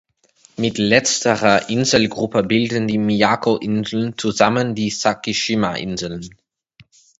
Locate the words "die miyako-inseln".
2.87-4.17